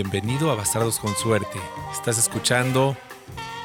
[0.00, 1.58] Bienvenido a Bastardos con Suerte.
[1.92, 2.96] Estás escuchando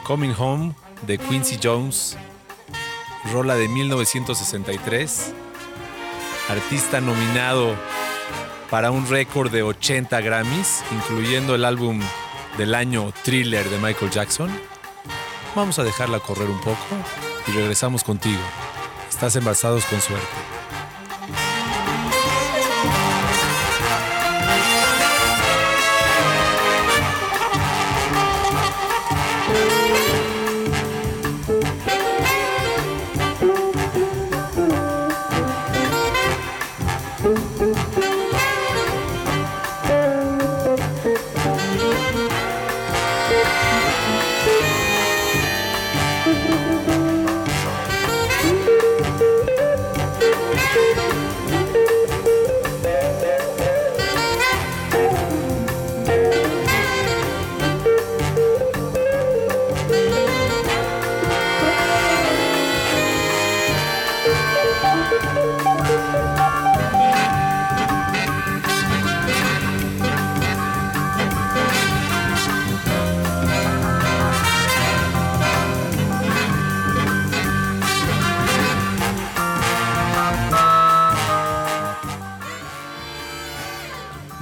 [0.03, 0.73] Coming Home
[1.05, 2.17] de Quincy Jones,
[3.31, 5.31] rola de 1963,
[6.49, 7.75] artista nominado
[8.71, 12.01] para un récord de 80 Grammys, incluyendo el álbum
[12.57, 14.49] del año Thriller de Michael Jackson.
[15.53, 16.95] Vamos a dejarla correr un poco
[17.45, 18.41] y regresamos contigo.
[19.07, 20.42] Estás en Bastardos con Suerte.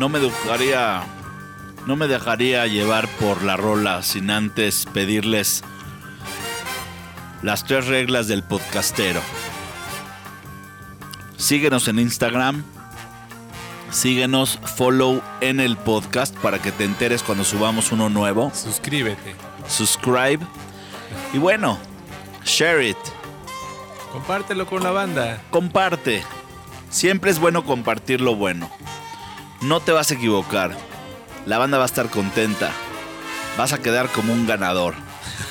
[0.02, 1.03] No me dejaría.
[1.85, 5.63] No me dejaría llevar por la rola sin antes pedirles
[7.43, 9.21] las tres reglas del podcastero.
[11.37, 12.64] Síguenos en Instagram.
[13.92, 18.52] Síguenos, follow en el podcast para que te enteres cuando subamos uno nuevo.
[18.55, 19.36] Suscríbete.
[19.67, 20.39] Subscribe.
[21.31, 21.77] Y bueno,
[22.43, 22.97] share it.
[24.11, 25.43] Compártelo con la banda.
[25.52, 26.23] Comparte.
[26.89, 28.67] Siempre es bueno compartir lo bueno.
[29.61, 30.76] No te vas a equivocar.
[31.45, 32.72] La banda va a estar contenta.
[33.60, 34.95] Vas a quedar como un ganador.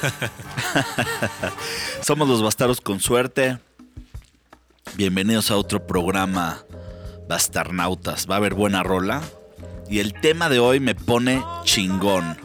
[2.03, 3.59] Somos los bastardos con suerte.
[4.97, 6.65] Bienvenidos a otro programa
[7.28, 8.28] Bastarnautas.
[8.28, 9.22] Va a haber buena rola.
[9.88, 12.37] Y el tema de hoy me pone chingón.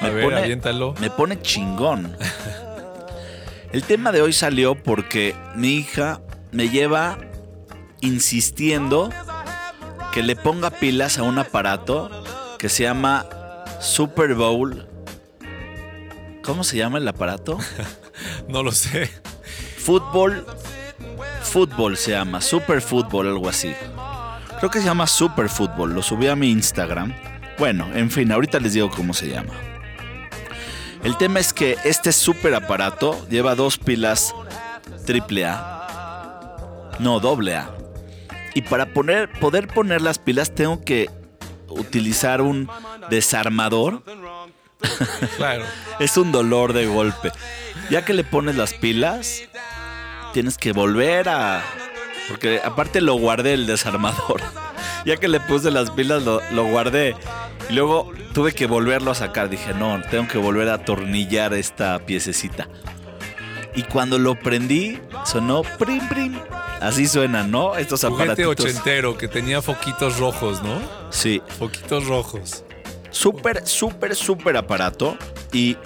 [0.00, 0.94] A ver, aviéntalo.
[1.00, 2.16] Me pone chingón.
[3.72, 6.20] El tema de hoy salió porque mi hija
[6.52, 7.18] me lleva
[8.00, 9.10] insistiendo
[10.14, 12.08] que le ponga pilas a un aparato
[12.56, 13.26] que se llama
[13.80, 14.86] Super Bowl.
[16.44, 17.58] ¿Cómo se llama el aparato?
[18.48, 19.10] No lo sé.
[19.76, 20.46] Fútbol.
[21.42, 22.40] Fútbol se llama.
[22.40, 23.74] Super Fútbol, algo así.
[24.58, 25.92] Creo que se llama Super Fútbol.
[25.92, 27.12] Lo subí a mi Instagram.
[27.58, 29.54] Bueno, en fin, ahorita les digo cómo se llama.
[31.02, 34.32] El tema es que este super aparato lleva dos pilas
[35.04, 36.92] triple A.
[37.00, 37.83] No, doble A.
[38.54, 41.10] Y para poner, poder poner las pilas tengo que
[41.68, 42.68] utilizar un
[43.10, 44.02] desarmador.
[45.38, 45.64] Claro.
[45.98, 47.32] es un dolor de golpe.
[47.88, 49.42] Ya que le pones las pilas,
[50.34, 51.62] tienes que volver a...
[52.28, 54.42] Porque aparte lo guardé el desarmador.
[55.06, 57.16] ya que le puse las pilas, lo, lo guardé.
[57.70, 59.48] Y luego tuve que volverlo a sacar.
[59.48, 62.68] Dije, no, tengo que volver a atornillar esta piececita.
[63.74, 66.38] Y cuando lo prendí, sonó prim prim.
[66.84, 67.76] Así suenan, ¿no?
[67.76, 68.66] Estos Juguete aparatitos.
[68.66, 70.78] ochentero que tenía foquitos rojos, ¿no?
[71.10, 72.64] Sí, Foquitos rojos.
[73.10, 75.16] súper, súper, súper aparato.
[75.52, 75.76] Y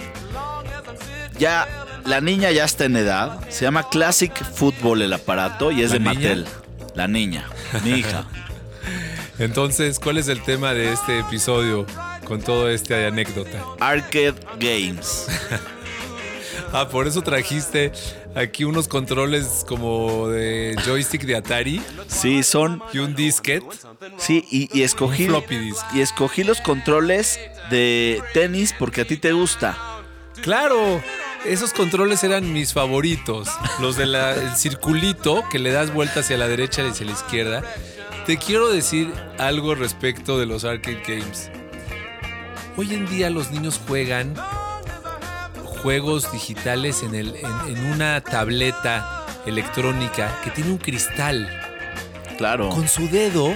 [1.38, 1.66] ya
[2.04, 3.38] la niña ya está en edad.
[3.48, 6.14] Se llama Classic Football el aparato y es ¿La de niña?
[6.14, 6.46] Mattel.
[6.94, 7.48] La niña,
[7.84, 8.24] mi hija.
[9.38, 11.86] Entonces, ¿cuál es el tema de este episodio
[12.24, 13.62] con todo este anécdota?
[13.78, 15.26] Arcade Games.
[16.72, 17.92] Ah, por eso trajiste
[18.34, 22.82] aquí unos controles como de joystick de Atari Sí, son.
[22.92, 23.66] y un disquete.
[24.18, 25.24] Sí, y, y escogí.
[25.24, 25.84] Un floppy disk.
[25.94, 29.78] Y escogí los controles de tenis porque a ti te gusta.
[30.42, 31.02] Claro,
[31.46, 33.48] esos controles eran mis favoritos.
[33.80, 34.14] Los del
[34.56, 37.62] circulito que le das vuelta hacia la derecha y hacia la izquierda.
[38.26, 41.50] Te quiero decir algo respecto de los arcade games.
[42.76, 44.34] Hoy en día los niños juegan
[45.78, 51.48] juegos digitales en, el, en, en una tableta electrónica que tiene un cristal.
[52.36, 52.68] Claro.
[52.68, 53.54] Con su dedo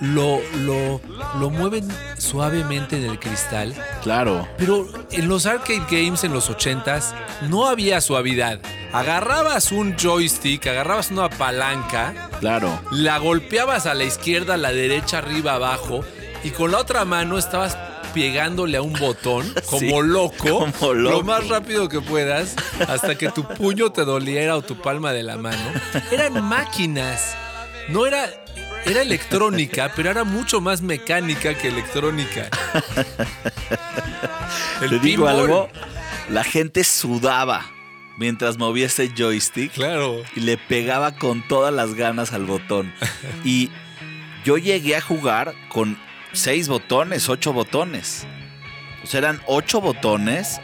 [0.00, 1.00] lo, lo
[1.38, 1.86] lo mueven
[2.16, 3.74] suavemente en el cristal.
[4.02, 4.48] Claro.
[4.56, 7.12] Pero en los arcade games en los 80s
[7.48, 8.60] no había suavidad.
[8.92, 12.80] Agarrabas un joystick, agarrabas una palanca, Claro.
[12.90, 16.02] la golpeabas a la izquierda, a la derecha, arriba, abajo,
[16.44, 17.76] y con la otra mano estabas
[18.18, 21.16] pegándole a un botón como Sí, loco, como loco.
[21.18, 22.56] lo más rápido que puedas,
[22.88, 25.62] hasta que tu puño te doliera o tu palma de la mano.
[26.10, 27.36] Eran máquinas,
[27.88, 28.28] no era...
[28.84, 32.48] Era electrónica, pero era mucho más mecánica que electrónica.
[34.80, 35.68] El Te digo algo,
[36.30, 37.66] la gente sudaba
[38.16, 40.22] mientras movía ese joystick Claro.
[40.36, 42.94] y le pegaba con todas las ganas al botón.
[43.44, 43.70] Y
[44.44, 45.98] yo llegué a jugar con
[46.38, 48.26] seis botones, ocho botones.
[49.04, 50.60] O sea, eran ocho botones,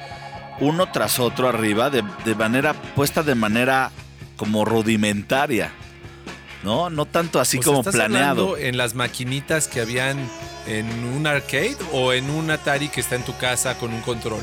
[0.61, 3.91] uno tras otro arriba, de, de manera puesta de manera
[4.37, 5.73] como rudimentaria.
[6.63, 6.89] ¿No?
[6.89, 8.57] No tanto así O sea, como ¿estás planeado.
[8.57, 10.19] en las maquinitas que habían
[10.67, 14.41] en un arcade o en un Atari que está en tu casa con un control?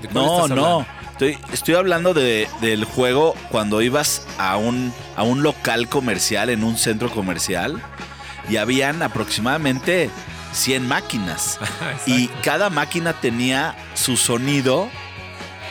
[0.00, 0.86] ¿De cuál No, no.
[1.12, 6.62] Estoy, estoy hablando de- del juego cuando ibas a un, a un local comercial, en
[6.62, 7.82] un centro comercial,
[8.48, 10.08] y habían aproximadamente
[10.52, 11.58] 100 máquinas.
[12.06, 14.88] Y cada máquina tenía su sonido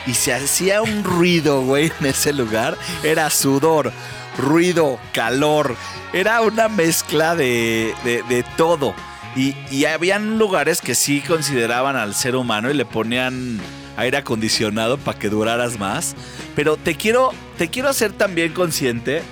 [0.06, 2.76] y se hacía un ruido, güey, en ese lugar.
[3.02, 3.92] Era sudor,
[4.38, 5.76] ruido, calor.
[6.12, 8.94] Era una mezcla de, de- de todo.
[9.34, 13.60] Y, y habían lugares que sí consideraban al ser humano y le ponían
[13.98, 16.14] aire acondicionado para que duraras más.
[16.54, 19.22] Pero te quiero, te quiero hacer también consciente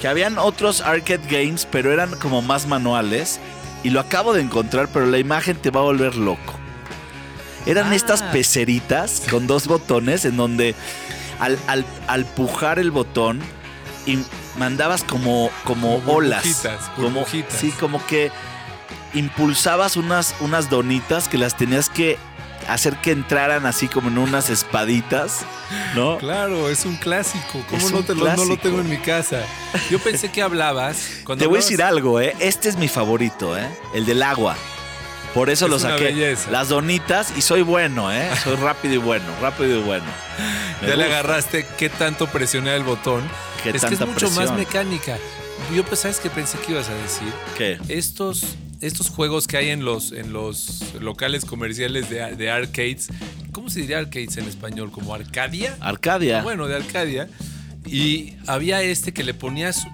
[0.00, 3.38] que habían otros arcade games, pero eran como más manuales.
[3.84, 6.54] Y lo acabo de encontrar, pero la imagen te va a volver loco.
[7.66, 7.94] Eran Ah.
[7.96, 10.74] estas peceritas con dos botones en donde
[11.38, 13.40] al, al- al pujar el botón
[14.06, 14.18] y
[14.58, 16.42] mandabas como, como, Como olas.
[16.44, 18.30] burbujitas, como, sí, como que
[19.14, 22.18] impulsabas unas, unas donitas que las tenías que
[22.68, 25.40] hacer que entraran así como en unas espaditas,
[25.94, 26.18] ¿no?
[26.18, 27.64] Claro, es un clásico.
[27.68, 29.42] ¿Cómo no, te lo, no lo tengo en mi casa?
[29.90, 31.20] Yo pensé que hablabas.
[31.24, 32.34] Cuando Te voy a decir algo, ¿eh?
[32.38, 33.68] Este es mi favorito, ¿eh?
[33.94, 34.56] El del agua.
[35.34, 36.04] Por eso Es lo saqué.
[36.04, 36.50] belleza.
[36.50, 38.28] Las donitas y soy bueno, ¿eh?
[38.42, 40.04] Soy rápido y bueno, rápido y bueno.
[40.82, 43.22] Me Ya le agarraste qué tanto presioné el botón.
[43.62, 45.16] Qué es que es mucho más mecánica.
[45.74, 47.32] Yo, pues, ¿sabes qué pensé que ibas a decir?
[47.56, 47.78] ¿Qué?
[47.88, 53.08] Estos, estos juegos que hay en los, en los locales comerciales de, de arcades,
[53.52, 54.90] ¿cómo se diría arcades en español?
[54.90, 55.76] ¿Como Arcadia?
[55.80, 56.42] Arcadia.
[56.42, 57.28] Bueno, de Arcadia.
[57.86, 59.84] Y había este que le ponías,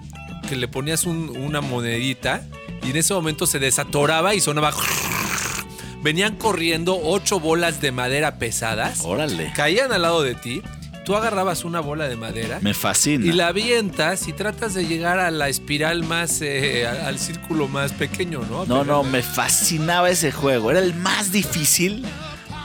[0.49, 2.43] que le ponías un- una monedita
[2.85, 4.73] y en ese momento se desatoraba y sonaba.
[6.03, 9.51] Venían corriendo ocho bolas de madera pesadas, Órale.
[9.55, 10.61] caían al lado de ti.
[11.05, 13.25] Tú agarrabas una bola de madera Me fascina.
[13.25, 17.93] y la avientas y tratas de llegar a la espiral más, eh, al círculo más
[17.93, 18.65] pequeño, ¿no?
[18.65, 20.69] No, no, me fascinaba ese juego.
[20.71, 22.05] Era el más difícil.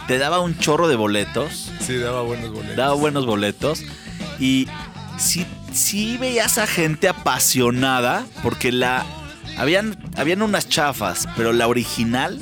[0.08, 1.70] Te daba un chorro de boletos.
[1.80, 2.76] Sí, daba buenos boletos.
[2.76, 3.82] Daba buenos boletos.
[4.38, 4.68] Y
[5.16, 8.26] sí, sí veías a gente apasionada.
[8.42, 9.06] Porque la.
[9.56, 11.26] Habían, habían unas chafas.
[11.36, 12.38] Pero la original.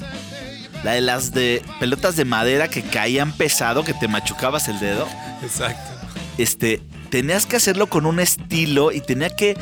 [0.82, 5.06] La de las de pelotas de madera que caían pesado, que te machucabas el dedo.
[5.42, 6.06] Exacto.
[6.38, 6.80] Este.
[7.10, 9.54] Tenías que hacerlo con un estilo y tenía que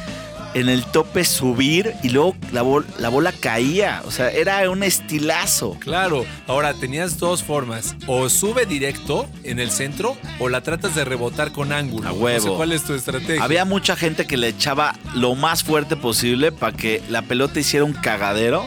[0.54, 4.02] en el tope subir y luego la, bol- la bola caía.
[4.04, 5.76] O sea, era un estilazo.
[5.80, 7.96] Claro, ahora tenías dos formas.
[8.06, 12.08] O sube directo en el centro o la tratas de rebotar con ángulo.
[12.08, 12.44] A huevo.
[12.46, 13.42] No sé cuál es tu estrategia.
[13.42, 17.84] Había mucha gente que le echaba lo más fuerte posible para que la pelota hiciera
[17.84, 18.64] un cagadero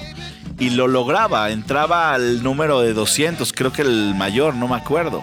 [0.59, 1.51] y lo lograba.
[1.51, 5.21] Entraba al número de 200, creo que el mayor, no me acuerdo.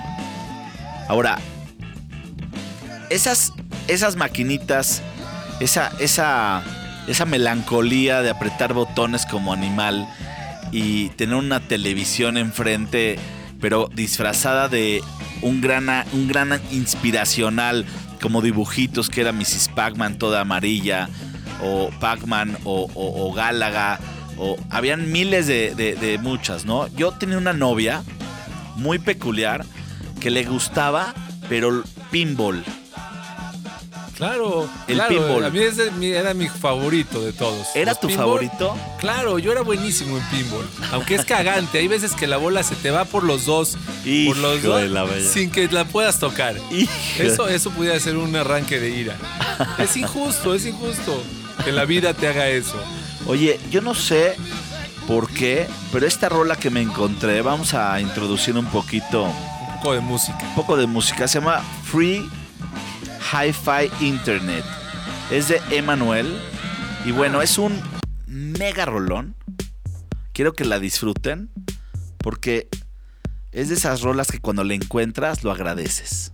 [1.09, 1.39] Ahora,
[3.11, 3.53] esas,
[3.89, 5.03] esas maquinitas,
[5.61, 6.63] esa, esa,
[7.07, 10.09] esa melancolía de apretar botones como animal
[10.73, 13.19] y tener una televisión enfrente,
[13.61, 15.03] pero disfrazada de
[15.43, 17.85] un gran, un gran inspiracional,
[18.23, 19.71] como dibujitos que era Mrs.
[19.75, 21.09] Pac-Man toda amarilla,
[21.63, 23.99] o Pac-Man, o, o, Gálaga,
[24.39, 26.87] o habían miles de, de- muchas, ¿no?
[26.89, 28.03] Yo tenía una novia
[28.77, 29.65] muy peculiar
[30.21, 31.15] que le gustaba,
[31.49, 32.63] pero pinball.
[34.21, 35.45] Claro, El claro, pinball.
[35.47, 37.69] A mí ese era mi favorito de todos.
[37.75, 38.77] ¿Era Los tu pinball- favorito?
[38.99, 40.67] Claro, yo era buenísimo en pinball.
[40.93, 43.79] Aunque es cagante, hay veces que la bola se te va por los dos,
[44.27, 44.83] por los dos
[45.33, 46.55] sin que la puedas tocar.
[46.71, 46.93] Hijo.
[47.19, 49.17] Eso, eso pudiera ser un arranque de ira.
[49.79, 51.23] Es injusto, es injusto
[51.65, 52.77] que la vida te haga eso.
[53.27, 54.37] Oye, yo no sé
[55.07, 59.95] por qué, pero esta rola que me encontré, vamos a introducir un poquito, Un poco
[59.95, 60.39] de música.
[60.43, 61.27] un poco de música.
[61.27, 62.29] Se llama Free
[63.33, 64.65] Hi-Fi Internet.
[65.31, 66.37] Es de Emanuel.
[67.05, 67.81] Y bueno, es un
[68.27, 69.37] mega rolón.
[70.33, 71.49] Quiero que la disfruten
[72.19, 72.69] porque
[73.53, 76.33] es de esas rolas que cuando la encuentras lo agradeces.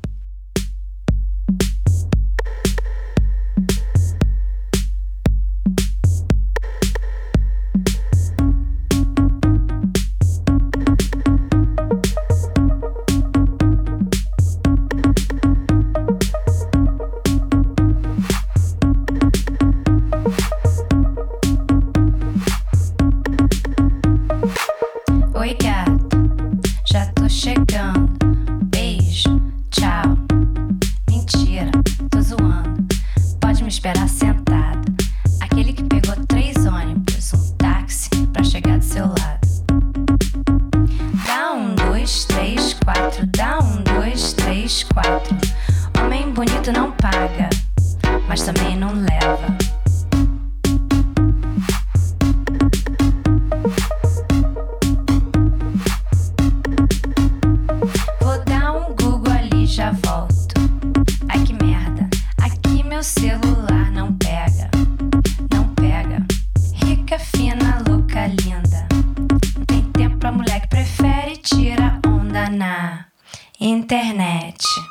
[73.93, 74.86] internet.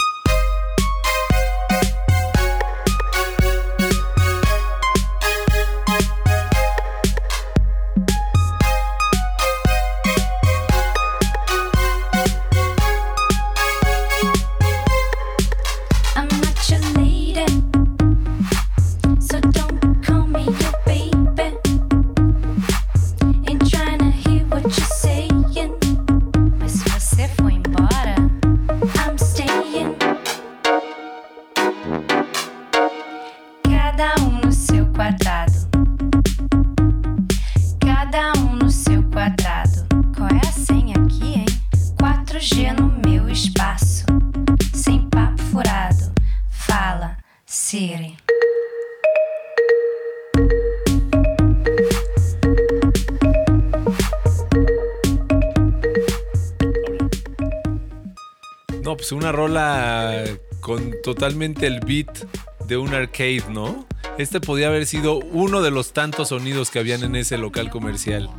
[59.05, 60.23] Pues una rola
[60.61, 62.25] con totalmente el beat
[62.65, 63.85] de un arcade, ¿no?
[64.17, 68.31] Este podía haber sido uno de los tantos sonidos que habían en ese local comercial.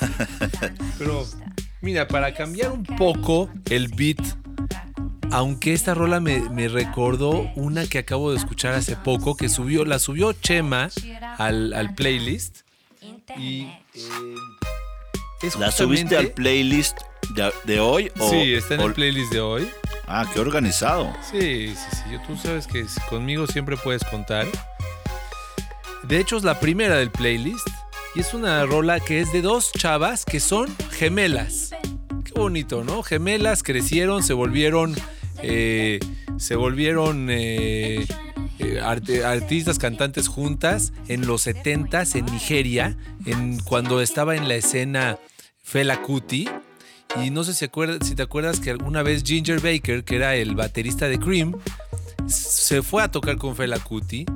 [0.98, 1.24] Pero
[1.80, 4.18] mira, para cambiar un poco el beat,
[5.30, 10.00] aunque esta rola me, recordó una que acabo de escuchar hace poco, que subió, la
[10.00, 10.88] subió Chema
[11.38, 12.62] al, playlist.
[13.38, 16.98] Y eh, ¿La subiste al playlist
[17.64, 18.10] de, hoy?
[18.30, 19.68] sí, está en el playlist de hoy.
[20.06, 21.12] Ah, qué organizado.
[21.30, 22.16] Sí, sí, sí.
[22.26, 24.46] Tú sabes que conmigo siempre puedes contar.
[26.02, 27.66] De hecho, es la primera del playlist.
[28.14, 31.70] Y es una rola que es de dos chavas que son gemelas.
[32.24, 33.02] Qué bonito, ¿no?
[33.02, 34.94] Gemelas crecieron, se volvieron.
[35.42, 35.98] Eh,
[36.36, 37.28] se volvieron.
[37.30, 38.06] Eh,
[38.60, 45.18] eh, artistas, cantantes juntas en los 70s en Nigeria, en, cuando estaba en la escena
[45.62, 46.48] Fela Kuti.
[47.22, 47.68] Y no sé si,
[48.14, 51.54] te acuerdas que alguna vez Ginger Baker, que era el baterista de Cream,
[52.26, 54.26] se fue a tocar con Fela Kuti.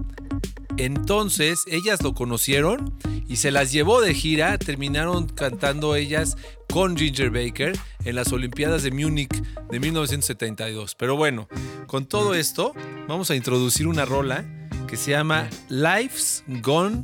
[0.76, 2.94] Entonces ellas lo conocieron
[3.26, 4.56] y se las llevó de gira.
[4.58, 6.36] Terminaron cantando ellas
[6.72, 10.94] con Ginger Baker en las Olimpiadas de Múnich de 1972.
[10.94, 11.48] Pero bueno,
[11.88, 12.74] con todo esto,
[13.08, 14.44] vamos a introducir una rola
[14.86, 17.02] que se llama Life's Gone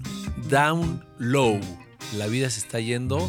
[0.49, 1.61] Down Low.
[2.17, 3.29] La vida se está yendo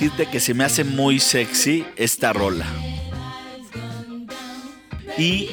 [0.00, 2.64] decirte que se me hace muy sexy esta rola.
[5.18, 5.50] Y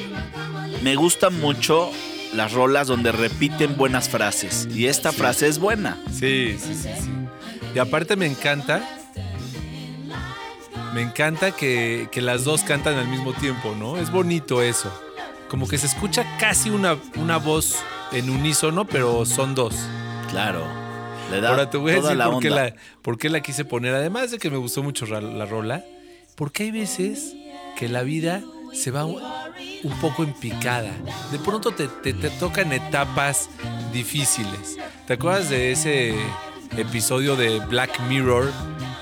[0.82, 1.90] me gustan mucho
[2.32, 4.66] las rolas donde repiten buenas frases.
[4.74, 6.02] Y esta frase es buena.
[6.10, 7.10] Sí, sí, sí, sí.
[7.74, 8.88] Y aparte me encanta.
[10.94, 13.98] Me encanta que, que las dos cantan al mismo tiempo, ¿no?
[13.98, 14.90] Es bonito eso.
[15.50, 17.76] Como que se escucha casi una, una voz
[18.12, 19.74] en unísono, pero son dos.
[20.30, 20.87] Claro.
[21.30, 23.94] Le da Ahora te voy a decir por qué la, por qué la quise poner.
[23.94, 25.84] Además de que me gustó mucho la rola,
[26.36, 27.34] porque hay veces
[27.76, 29.22] que la vida se va un
[29.84, 30.90] un poco en picada.
[31.30, 33.48] De pronto te, te- te tocan etapas
[33.92, 34.76] difíciles.
[35.06, 36.14] ¿Te acuerdas de ese
[36.76, 38.50] episodio de Black Mirror?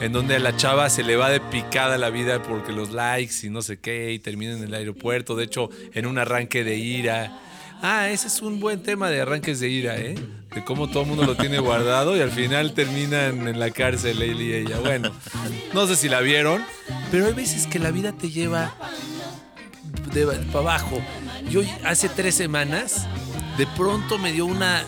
[0.01, 3.35] En donde a la chava se le va de picada la vida porque los likes
[3.47, 5.35] y no sé qué, y termina en el aeropuerto.
[5.35, 7.41] De hecho, en un arranque de ira.
[7.83, 10.15] Ah, ese es un buen tema de arranques de ira, ¿eh?
[10.55, 14.23] De cómo todo el mundo lo tiene guardado y al final terminan en la cárcel
[14.23, 14.79] él y ella.
[14.81, 15.13] Bueno,
[15.75, 16.65] no sé si la vieron,
[17.11, 18.75] pero hay veces que la vida te lleva
[20.13, 21.01] de para abajo.
[21.51, 23.07] Yo hace tres semanas,
[23.59, 24.83] de pronto me dio una.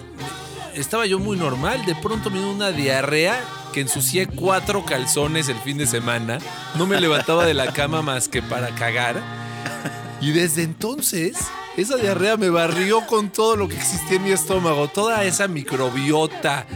[0.75, 3.39] Estaba yo muy normal, de pronto me dio una diarrea
[3.73, 6.39] que ensucié cuatro calzones el fin de semana.
[6.77, 9.21] No me levantaba de la cama más que para cagar.
[10.21, 11.37] Y desde entonces,
[11.81, 16.67] esa diarrea me barrió con todo lo que existía en mi estómago, toda esa microbiota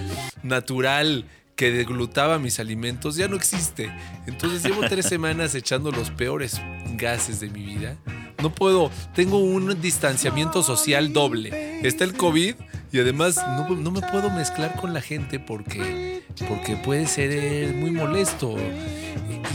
[0.44, 3.92] natural que deglutaba mis alimentos ya no existe.
[4.28, 6.60] Entonces llevo tres semanas echando los peores
[6.94, 7.96] gases de mi vida.
[8.40, 11.80] No puedo, tengo un distanciamiento social doble.
[11.84, 12.54] Está el COVID
[12.92, 17.90] y además no, no me puedo mezclar con la gente porque, porque puede ser muy
[17.90, 18.54] molesto.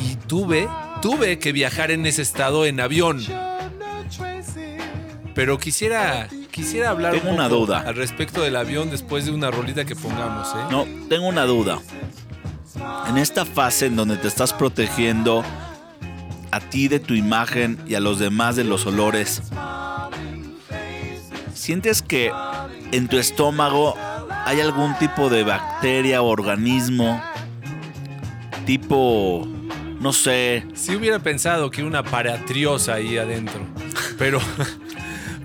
[0.04, 0.68] Y tuve,
[1.02, 3.26] tuve que viajar en ese estado en avión.
[5.38, 7.82] Pero quisiera, quisiera hablar Tengo un una duda.
[7.82, 10.66] al respecto del avión después de una rolita que pongamos, ¿eh?
[10.72, 11.78] No, tengo una duda.
[13.08, 15.44] En esta fase en donde te estás protegiendo
[16.50, 19.44] a ti de tu imagen y a los demás de los olores,
[21.54, 22.32] ¿sientes que
[22.92, 23.96] en tu estómago
[24.46, 27.22] hay algún tipo de bacteria o organismo
[28.66, 29.48] tipo,
[30.00, 33.62] no sé, Si hubiera pensado que una paratriosa ahí adentro.
[34.18, 34.40] Pero,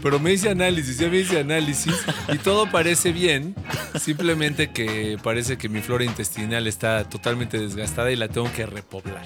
[0.03, 1.95] pero me hice análisis, ya me hice análisis
[2.33, 3.55] y todo parece bien.
[3.99, 9.25] Simplemente que parece que mi flora intestinal está totalmente desgastada y la tengo que repoblar.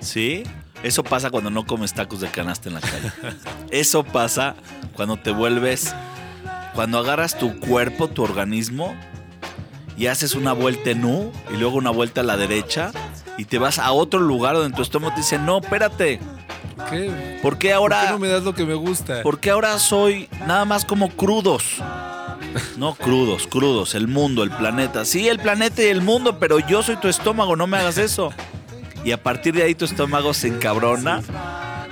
[0.00, 0.42] ¿Sí?
[0.82, 3.12] Eso pasa cuando no comes tacos de canasta en la calle.
[3.70, 4.56] Eso pasa
[4.94, 5.94] cuando te vuelves,
[6.74, 8.96] cuando agarras tu cuerpo, tu organismo,
[9.96, 12.92] y haces una vuelta en U y luego una vuelta a la derecha
[13.38, 16.20] y te vas a otro lugar donde tu estómago te dice, no, espérate,
[16.90, 17.38] ¿Qué?
[17.42, 19.22] ¿por qué ¿Por ahora, qué no me das lo que me gusta?
[19.22, 21.64] por qué ahora soy nada más como crudos?
[22.78, 25.04] No crudos, crudos, el mundo, el planeta.
[25.04, 28.32] Sí, el planeta y el mundo, pero yo soy tu estómago, no me hagas eso.
[29.04, 31.22] Y a partir de ahí tu estómago se encabrona,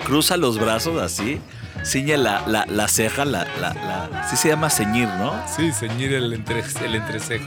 [0.07, 1.39] cruza los brazos así,
[1.85, 5.33] ciñe la, la, la ceja, la, la, la- sí se llama ceñir, ¿no?
[5.55, 7.45] Sí, ceñir el, entre- el entrecejo.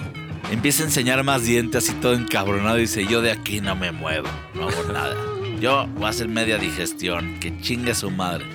[0.51, 3.91] Empieza a enseñar más dientes y todo encabronado y dice, yo de aquí no me
[3.91, 5.15] muevo, no hago nada.
[5.59, 8.45] Yo voy a hacer media digestión, que chingue su madre.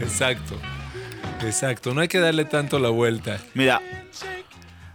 [0.00, 0.56] Exacto.
[1.42, 1.94] Exacto.
[1.94, 3.38] No hay que darle tanto la vuelta.
[3.54, 3.80] Mira,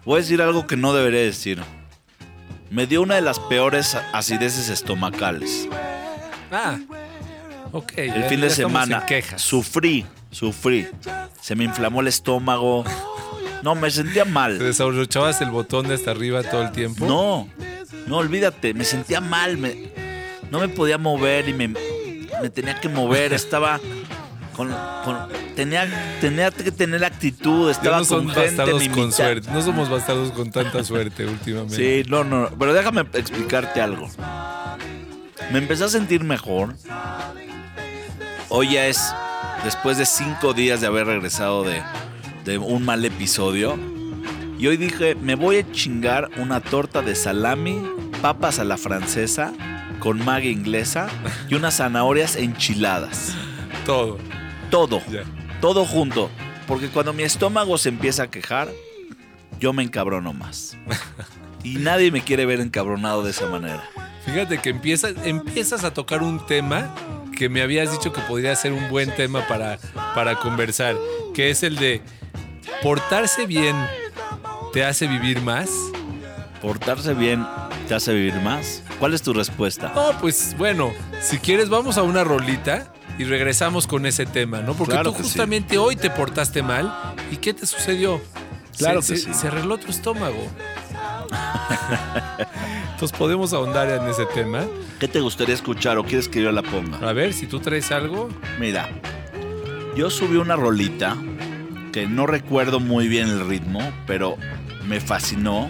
[0.04, 1.62] voy a decir algo que no debería decir.
[2.70, 5.70] Me dio una de las peores acideces estomacales.
[6.52, 6.78] Ah.
[7.72, 7.94] Ok.
[7.98, 9.06] El ya- fin de semana
[9.38, 10.88] sufrí, sufrí.
[11.42, 12.84] Se me inflamó el estómago.
[13.64, 14.60] No, me sentía ¿Te mal.
[14.60, 17.06] desabrochabas el botón de hasta arriba todo el tiempo?
[17.08, 17.50] No,
[18.08, 19.58] no, olvídate, me sentía mal.
[19.58, 20.05] me-
[20.56, 23.34] no me podía mover y me, me tenía que mover.
[23.44, 23.78] Estaba
[24.56, 24.70] con,
[25.04, 27.70] con- tenía, tenía que tener actitud.
[27.70, 29.52] Estaba no con gente me con suerte.
[29.52, 31.76] No somos bastardos con tanta suerte últimamente.
[31.76, 34.08] Sí, no, no, pero déjame explicarte algo.
[35.52, 36.76] Me empecé a sentir mejor.
[38.48, 39.14] Hoy ya es
[39.66, 41.82] después de cinco días de haber regresado de,
[42.46, 43.78] de un mal episodio.
[44.58, 47.78] Y hoy dije, me voy a chingar una torta de salami,
[48.22, 49.52] papas a la francesa,
[50.06, 51.08] con maga inglesa
[51.50, 53.36] y unas zanahorias enchiladas.
[53.88, 54.20] Todo.
[54.70, 55.02] Todo,
[55.60, 56.30] todo junto.
[56.68, 58.70] Porque cuando mi estómago se empieza a quejar,
[59.60, 60.78] yo me encabrono más.
[61.64, 63.84] Y nadie me quiere ver encabronado de esa manera.
[64.28, 66.94] Fíjate que empiezas, empiezas a tocar un tema
[67.36, 69.80] que me habías dicho que podría ser un buen tema para,
[70.14, 70.96] para conversar,
[71.34, 72.04] que es el de
[72.84, 73.76] portarse bien
[74.72, 75.72] te hace vivir más.
[76.62, 77.44] ¿Portarse bien
[77.88, 78.84] te hace vivir más?
[79.00, 79.92] ¿Cuál es tu respuesta?
[79.96, 84.74] No, pues bueno, si quieres vamos a una rolita y regresamos con ese tema, ¿no?
[84.74, 85.24] Porque Claro tú sí.
[85.24, 86.94] justamente hoy te portaste mal
[87.32, 88.22] y ¿qué te sucedió?
[88.78, 89.40] Claro se, que se- sí.
[89.40, 90.48] se arregló tu estómago.
[92.94, 94.66] Entonces podemos ahondar en ese tema.
[95.00, 96.98] ¿Qué te gustaría escuchar o quieres que yo la ponga?
[97.08, 98.30] A ver, si tú traes algo.
[98.60, 98.90] Mira,
[99.96, 101.18] yo subí una rolita
[101.92, 104.38] que no recuerdo muy bien el ritmo, pero
[104.88, 105.70] me fascinó.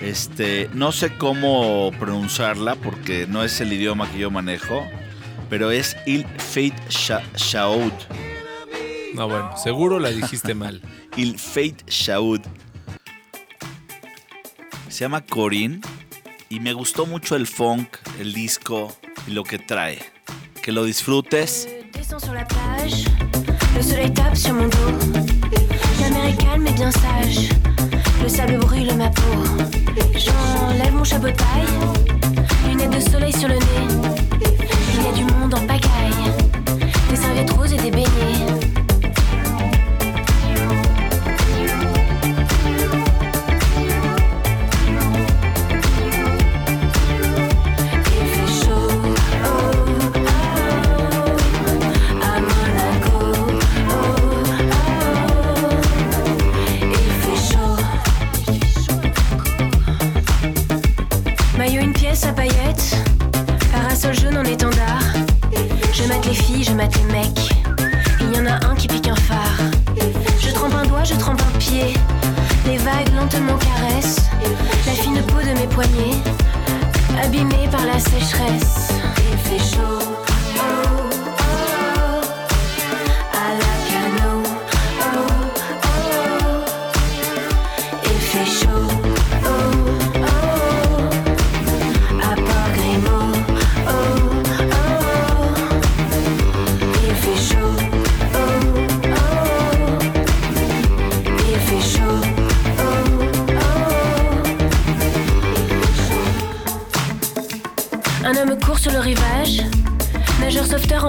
[0.00, 4.86] Este, no sé cómo pronunciarla porque no es el idioma que yo manejo,
[5.50, 6.76] pero es Il Fate
[7.36, 7.92] Shaoud.
[9.14, 10.80] No, bueno, seguro la dijiste mal.
[11.16, 12.40] Il Fate Shaoud.
[14.88, 15.80] Se llama Corinne
[16.48, 17.88] y me gustó mucho el funk,
[18.20, 19.98] el disco y lo que trae.
[20.62, 21.68] Que lo disfrutes.
[28.22, 29.22] Le sable brûle ma peau.
[30.14, 33.88] J'enlève mon chapeau de paille, lunettes de soleil sur le nez.
[34.94, 36.32] Il y a du monde en pagaille,
[37.10, 38.87] des serviettes roses et des beignets.
[77.98, 78.90] La sécheresse.
[79.32, 79.97] Il fait chaud.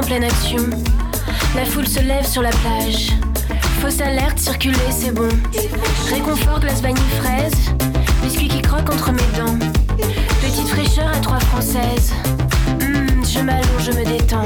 [0.09, 3.11] La foule se lève sur la plage.
[3.79, 5.29] Fausse alerte, circuler, c'est bon.
[6.11, 7.53] Réconfort, glace vanille fraise.
[8.23, 9.59] Biscuit qui croque entre mes dents.
[10.41, 12.11] Petite fraîcheur à trois françaises.
[12.81, 14.45] Hmm, je m'allonge, je me détends.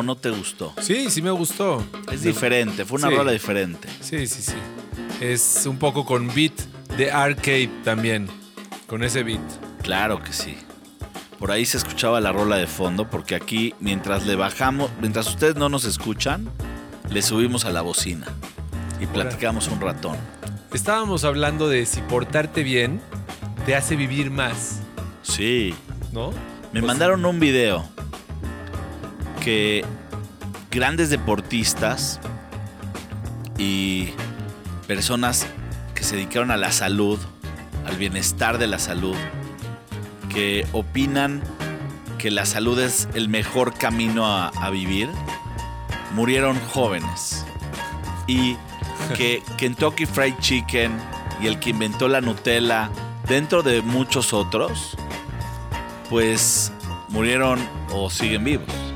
[0.00, 0.72] O no te gustó?
[0.80, 1.84] Sí, sí me gustó.
[2.12, 3.14] Es diferente, fue una Sí.
[3.14, 3.88] rola diferente.
[4.00, 4.54] Sí, sí, sí.
[5.20, 6.52] Es un poco con beat
[6.96, 8.28] de arcade también.
[8.86, 9.40] Con ese beat.
[9.82, 10.56] Claro que sí.
[11.38, 15.56] Por ahí se escuchaba la rola de fondo porque aquí mientras le bajamos, mientras ustedes
[15.56, 16.50] no nos escuchan,
[17.10, 18.26] le subimos a la bocina
[19.00, 20.16] y platicamos un ratón.
[20.74, 23.00] Estábamos hablando de si portarte bien
[23.66, 24.80] te hace vivir más,
[25.22, 25.74] Sí,
[26.12, 26.30] ¿no?
[26.72, 27.84] me Pues- mandaron un video
[29.40, 29.84] que
[30.70, 32.20] grandes deportistas
[33.58, 34.10] y
[34.86, 35.46] personas
[35.94, 37.18] que se dedicaron a la salud,
[37.86, 39.16] al bienestar de la salud,
[40.32, 41.42] que opinan
[42.18, 45.08] que la salud es el mejor camino a, a vivir,
[46.14, 47.44] murieron jóvenes.
[48.26, 48.56] Y
[49.16, 50.92] que Kentucky Fried Chicken
[51.40, 52.90] y el que inventó la Nutella,
[53.26, 54.96] dentro de muchos otros,
[56.08, 56.72] pues
[57.08, 57.58] murieron
[57.92, 58.89] o siguen vivos.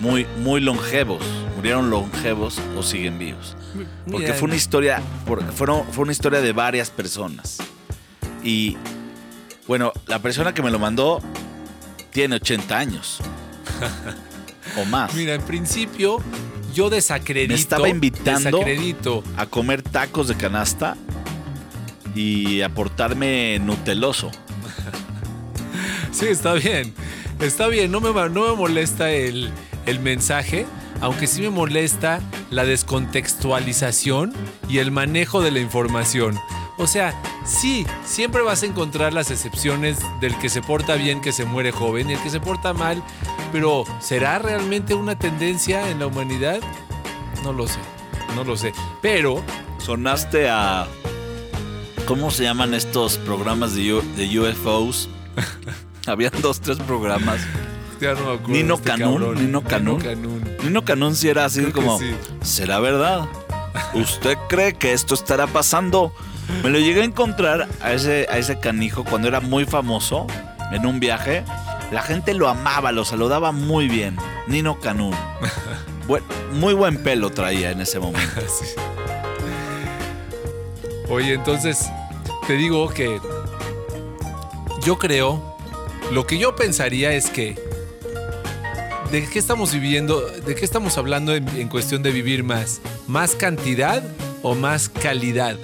[0.00, 1.22] Muy, muy longevos.
[1.56, 3.56] Murieron longevos o siguen vivos.
[4.10, 5.02] Porque fue una historia,
[5.54, 7.58] fueron, fue una historia de varias personas.
[8.42, 8.76] Y
[9.66, 11.20] bueno, la persona que me lo mandó
[12.12, 13.18] tiene 80 años.
[14.80, 15.14] o más.
[15.14, 16.18] Mira, en principio
[16.74, 17.52] yo desacredito.
[17.52, 19.22] Me estaba invitando- Desacredito.
[19.36, 20.96] A comer tacos de canasta
[22.14, 24.30] y a portarme nuteloso.
[26.12, 26.92] Sí, está bien.
[27.40, 29.50] Está bien, no me, no me molesta el,
[29.86, 30.66] el mensaje,
[31.00, 34.32] aunque sí me molesta la descontextualización
[34.68, 36.38] y el manejo de la información.
[36.78, 37.14] O sea,
[37.46, 41.72] Sí, siempre vas a encontrar las excepciones del que se porta bien que se muere
[41.72, 43.02] joven y el que se porta mal,
[43.50, 46.60] pero ¿será realmente una tendencia en la humanidad?
[47.42, 47.78] No lo sé,
[48.36, 48.74] no lo sé.
[49.00, 49.42] Pero
[49.78, 50.86] Sonaste a.
[52.06, 55.08] ¿Cómo se llaman estos programas de, U- de UFOs?
[56.06, 57.40] Habían dos, tres programas.
[58.00, 58.48] Ya no me acuerdo.
[58.48, 59.34] Nino este Canún, cabrón.
[59.44, 60.00] Nino Canún.
[60.00, 60.56] Canún.
[60.62, 61.98] Nino Canún sí era así Creo como.
[61.98, 62.14] sí.
[62.42, 63.26] ¿Será verdad?
[63.94, 66.12] ¿Usted cree que esto estará pasando?
[66.64, 70.26] Me lo llegué a encontrar a ese, a ese canijo cuando era muy famoso
[70.72, 71.44] en un viaje.
[71.92, 74.16] La gente lo amaba, lo saludaba muy bien.
[74.46, 75.14] Nino Canún.
[76.08, 78.40] Buen- muy buen pelo traía en ese momento.
[78.48, 78.64] Sí.
[81.08, 81.88] Oye, entonces
[82.46, 83.20] te digo que
[84.84, 85.56] yo creo,
[86.12, 87.58] lo que yo pensaría es que
[89.10, 90.20] ¿de qué estamos viviendo?
[90.20, 92.80] ¿De qué estamos hablando en, en cuestión de vivir más?
[93.08, 94.02] ¿Más cantidad
[94.42, 95.56] o más calidad?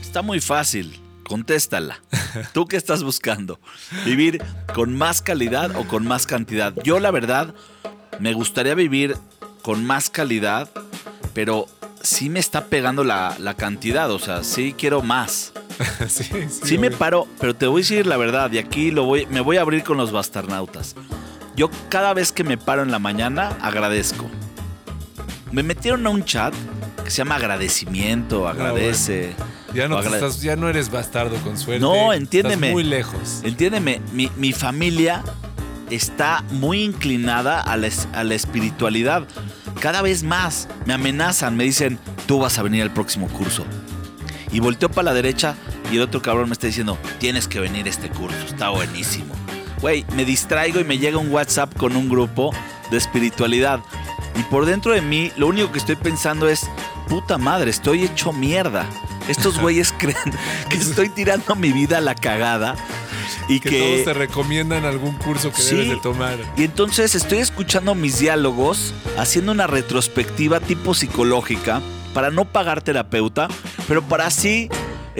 [0.00, 1.00] Está muy fácil.
[1.22, 2.00] Contéstala.
[2.52, 3.60] ¿Tú qué estás buscando?
[4.04, 4.42] ¿Vivir
[4.74, 6.74] con más calidad o con más cantidad?
[6.82, 7.54] Yo la verdad
[8.18, 9.16] me gustaría vivir
[9.62, 10.70] con más calidad,
[11.34, 11.66] pero
[12.02, 14.10] sí me está pegando la, la cantidad.
[14.10, 15.52] O sea, sí quiero más.
[16.08, 19.04] sí, sí, Sí me paro, pero te voy a decir la verdad, y aquí lo
[19.04, 20.94] voy, me voy a abrir con los bastarnautas.
[21.56, 24.28] Yo cada vez que me paro en la mañana agradezco.
[25.50, 26.54] Me metieron a un chat
[27.04, 29.34] que se llama agradecimiento, agradece.
[29.74, 31.80] Ya no, o te agrade- estás- ya no eres bastardo con suerte.
[31.80, 32.68] No, entiéndeme.
[32.68, 33.40] Estás muy lejos.
[33.42, 35.22] Entiéndeme, mi, mi familia
[35.90, 39.26] está muy inclinada a la, a la espiritualidad.
[39.80, 43.64] Cada vez más me amenazan, me dicen, tú vas a venir al próximo curso.
[44.52, 45.54] Y volteo para la derecha
[45.90, 49.34] y el otro cabrón me está diciendo, tienes que venir a este curso, está buenísimo.
[49.80, 52.52] Güey, me distraigo y me llega un WhatsApp con un grupo
[52.90, 53.80] de espiritualidad.
[54.38, 56.68] Y por dentro de mí, lo único que estoy pensando es,
[57.08, 58.86] puta madre, estoy hecho mierda.
[59.28, 60.16] Estos güeyes creen
[60.68, 62.74] que estoy tirando mi vida a la cagada
[63.48, 63.78] y Que, que...
[63.80, 65.74] todos te recomiendan algún curso que Sí.
[65.76, 66.38] debes de tomar.
[66.56, 71.80] Y entonces estoy escuchando mis diálogos, haciendo una retrospectiva tipo psicológica,
[72.14, 73.48] para no pagar terapeuta,
[73.86, 74.68] pero para así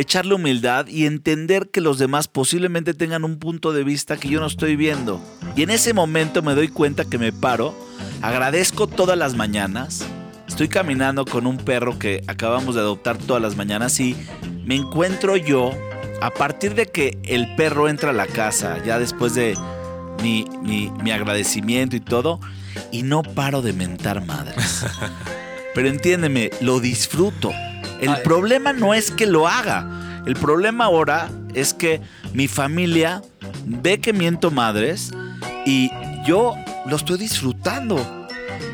[0.00, 4.38] echarle humildad y entender que los demás posiblemente tengan un punto de vista que yo
[4.40, 5.20] no estoy viendo.
[5.56, 7.74] Y en ese momento me doy cuenta que me paro,
[8.22, 10.04] agradezco todas las mañanas,
[10.46, 14.16] estoy caminando con un perro que acabamos de adoptar todas las mañanas y
[14.64, 15.72] me encuentro yo,
[16.20, 19.56] a partir de que el perro entra a la casa, ya después de
[20.22, 22.38] mi, mi- mi agradecimiento y todo,
[22.92, 24.84] y no paro de mentar madres.
[25.74, 27.50] Pero entiéndeme, lo disfruto.
[28.00, 28.22] El Ay.
[28.24, 30.22] problema no es que lo haga.
[30.26, 32.00] El problema ahora es que
[32.32, 33.22] mi familia
[33.64, 35.12] ve que miento madres
[35.64, 35.90] y
[36.26, 36.54] yo
[36.86, 37.96] lo estoy disfrutando.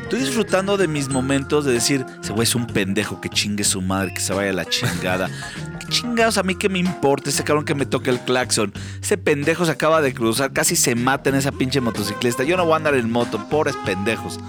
[0.03, 3.81] Estoy disfrutando de mis momentos de decir, ese güey es un pendejo que chingue su
[3.81, 5.29] madre, que se vaya a la chingada.
[5.79, 8.71] ¿Qué chingados a mí que me importa ese cabrón que me toque el claxon?
[9.01, 12.43] Ese pendejo se acaba de cruzar, casi se mata en esa pinche motociclista.
[12.43, 14.39] Yo no voy a andar en moto, pobres pendejos.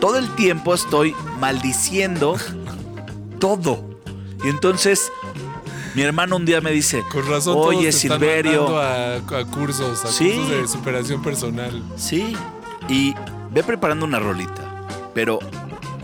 [0.00, 2.36] Todo el tiempo estoy maldiciendo
[3.40, 3.95] todo.
[4.44, 5.10] Y entonces
[5.94, 9.44] mi hermano un día me dice, Con razón, todos oye te Silverio, mandando a, a
[9.46, 10.32] cursos, a Sí.
[10.32, 11.82] cursos de superación personal.
[11.96, 12.36] Sí,
[12.88, 13.14] y
[13.50, 14.62] ve preparando una rolita.
[15.14, 15.38] Pero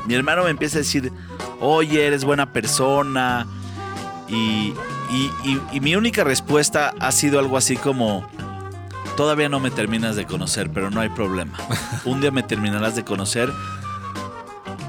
[0.06, 1.12] mi hermano me empieza a decir,
[1.60, 3.46] oye, eres buena persona.
[4.28, 4.72] Y,
[5.12, 8.26] y- y- y mi única respuesta ha sido algo así como,
[9.16, 11.52] todavía no me terminas de conocer, pero no hay problema.
[12.06, 13.52] Un día me terminarás de conocer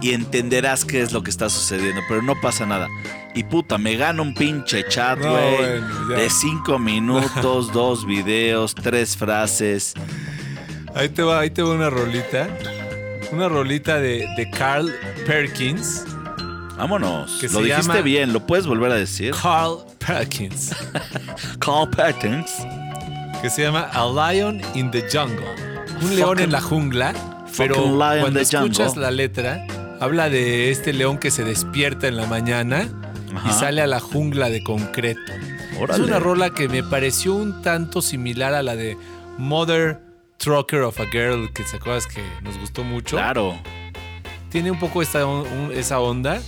[0.03, 2.89] y entenderás qué es lo que está sucediendo, pero no pasa nada.
[3.33, 5.55] Y puta, me gano un pinche chat, No, güey.
[5.55, 9.93] bueno, de cinco minutos, dos videos, tres frases.
[10.93, 12.49] Ahí te va, ahí te va una rolita.
[13.31, 14.93] Una rolita de, de Carl
[15.25, 16.03] Perkins.
[16.77, 17.37] Vámonos.
[17.39, 19.33] Que lo dijiste bien, ¿lo puedes volver a decir?
[19.41, 20.75] Carl Perkins.
[21.59, 22.51] Carl Perkins.
[23.41, 25.45] Que se llama A Lion in the Jungle.
[26.01, 27.13] Un león en la jungla.
[27.55, 29.01] Pero cuando escuchas jungle.
[29.03, 29.65] la letra,
[30.03, 32.87] habla de este león que se despierta en la mañana
[33.35, 33.49] Ajá.
[33.49, 35.31] y sale a la jungla de concreto.
[35.79, 36.03] Órale.
[36.03, 38.97] Es una rola que me pareció un tanto similar a la de
[39.37, 40.01] Mother
[40.37, 43.15] Trucker of a Girl, que te acuerdas que nos gustó mucho.
[43.15, 43.57] Claro.
[44.49, 46.41] Tiene un poco esta, un- esa onda.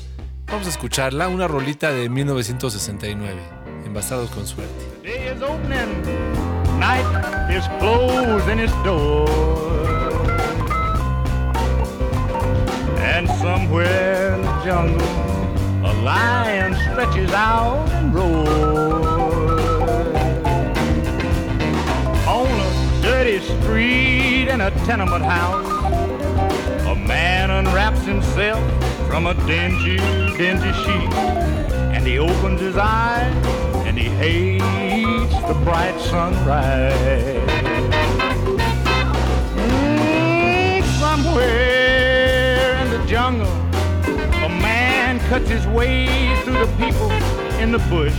[0.47, 3.41] Vamos a escucharla, una rolita de 1969,
[3.85, 4.85] en Bastardos con Suerte.
[5.03, 7.05] Day is opening, night
[7.49, 9.94] is closing its door.
[13.13, 15.07] And somewhere in the jungle,
[15.89, 19.05] a lion stretches out and roars.
[22.27, 25.67] On a dirty street in a tenement house,
[26.87, 28.63] a man unwraps himself
[29.07, 29.97] from a dingy,
[30.37, 31.55] dingy sheet
[32.05, 33.33] and he opens his eyes
[33.87, 37.49] and he hates the bright sunrise.
[39.55, 41.74] Mm, somewhere
[43.07, 46.07] jungle, a man cuts his way
[46.43, 47.11] through the people
[47.61, 48.15] in the bush.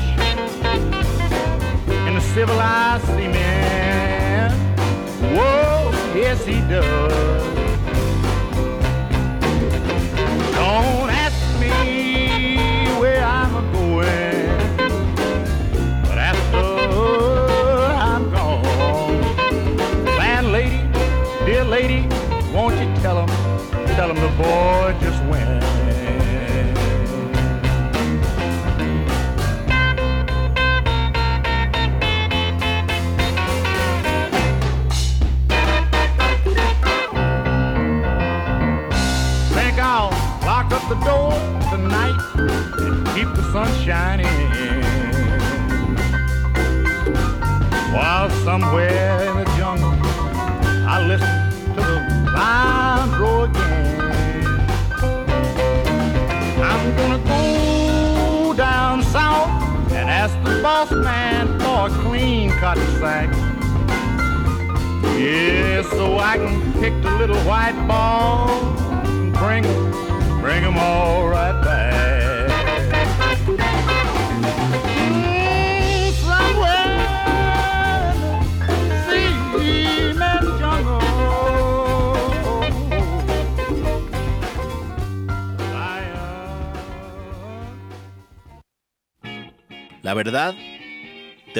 [1.88, 4.52] And the civilized seaman,
[5.34, 7.55] whoa, yes he does.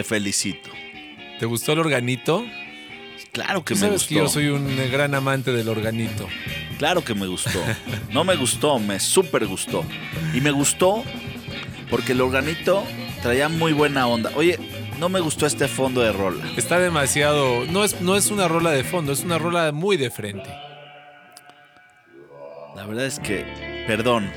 [0.07, 0.71] Felicito.
[1.39, 2.45] ¿Te gustó el organito?
[3.33, 4.09] Claro que Tú me sabes gustó.
[4.09, 6.27] que yo soy un gran amante del organito.
[6.79, 7.63] Claro que me gustó.
[8.11, 9.85] No me gustó, me súper gustó.
[10.33, 11.05] Y me gustó
[11.91, 12.83] porque el organito
[13.23, 14.31] traía muy buena onda.
[14.37, 14.59] Oye,
[14.99, 16.43] no me gustó este fondo de rola.
[16.57, 17.65] Está demasiado.
[17.67, 20.49] No es, no es una rola de fondo, es una rola muy de frente.
[22.75, 24.31] La verdad es que, perdón.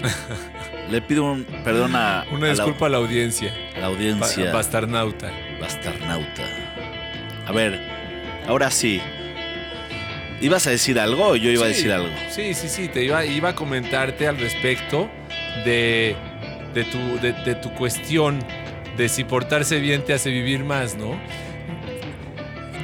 [0.90, 3.52] Le pido un perdón a, Una a disculpa a la audiencia.
[3.72, 5.30] la, a la Ba- audiencia Bastarnauta.
[5.60, 6.42] bastarnauta.
[7.46, 7.80] A ver,
[8.46, 9.00] ahora sí.
[10.40, 12.10] ¿Ibas a decir algo o yo iba a decir algo?
[12.30, 12.88] Sí, sí, sí.
[12.88, 15.08] Te iba, iba a comentarte al respecto
[15.64, 16.14] de,
[16.74, 18.38] de, tu, de, de tu cuestión
[18.96, 21.18] de si portarse bien te hace vivir más, ¿no?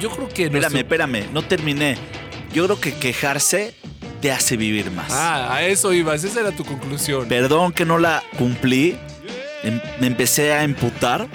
[0.01, 0.43] Yo creo que.
[0.45, 1.95] Espérame, nuestro- espérame, no terminé.
[2.53, 3.73] Yo creo que quejarse
[4.23, 5.11] te hace vivir más.
[5.11, 6.23] Ah, a eso ibas.
[6.23, 7.27] Esa era tu conclusión.
[7.27, 8.97] Perdón que no la cumplí.
[9.63, 11.27] Em- Me empecé a emputar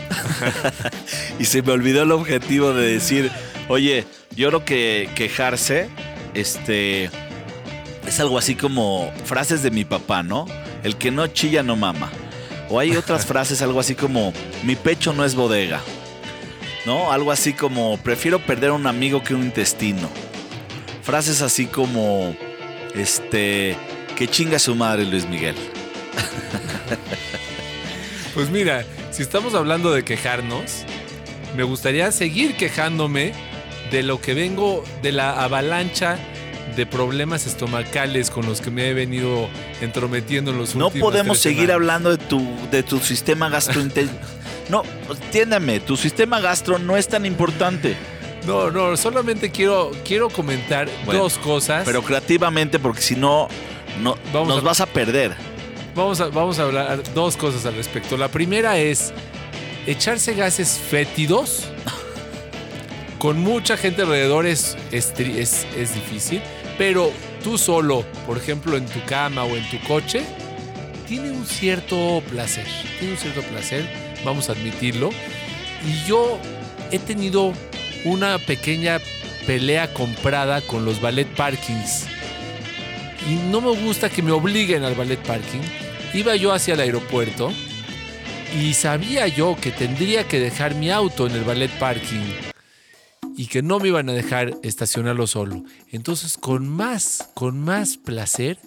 [1.38, 3.30] y se me olvidó el objetivo de decir,
[3.68, 5.90] oye, yo creo que quejarse,
[6.32, 7.10] este,
[8.06, 10.46] es algo así como frases de mi papá, ¿no?
[10.82, 12.10] El que no chilla no mama.
[12.70, 15.82] O hay otras frases, algo así como, mi pecho no es bodega,
[16.86, 17.12] ¿no?
[17.12, 20.08] Algo así como, prefiero perder a un amigo que un intestino.
[21.02, 22.34] Frases así como,
[22.98, 23.76] este,
[24.16, 25.54] que chinga su madre Luis Miguel.
[28.34, 30.84] Pues mira, si estamos hablando de quejarnos,
[31.56, 33.32] me gustaría seguir quejándome
[33.90, 36.18] de lo que vengo, de la avalancha
[36.76, 39.48] de problemas estomacales con los que me he venido
[39.80, 41.74] entrometiendo en los No últimos podemos tres seguir semanas.
[41.74, 44.20] hablando de tu, de tu sistema gastrointestinal.
[44.68, 47.96] No, entiéndame, tu sistema gastro no es tan importante.
[48.48, 51.82] No, no, solamente quiero, quiero comentar Bueno, dos cosas.
[51.84, 53.46] Pero creativamente, porque si no,
[54.02, 55.32] no Vamos nos a- vas a perder.
[55.94, 58.16] Vamos a, vamos a hablar dos cosas al respecto.
[58.16, 59.12] La primera es
[59.86, 61.64] echarse gases fétidos.
[63.18, 66.40] Con mucha gente alrededor es, es, tri- es- es difícil,
[66.78, 67.10] pero
[67.42, 70.22] tú solo, por ejemplo, en tu cama o en tu coche,
[71.06, 72.64] tiene un cierto placer.
[72.98, 73.86] Tiene un cierto placer,
[74.24, 75.10] vamos a admitirlo.
[75.86, 76.38] Y yo
[76.92, 77.52] he tenido
[78.04, 79.00] una pequeña
[79.46, 82.06] pelea comprada con los ballet parkings.
[83.28, 85.60] Y no me gusta que me obliguen al ballet parking.
[86.14, 87.52] Iba yo hacia el aeropuerto
[88.58, 92.20] y sabía yo que tendría que dejar mi auto en el ballet parking
[93.36, 95.62] y que no me iban a dejar estacionarlo solo.
[95.92, 98.58] Entonces, con más, con más placer,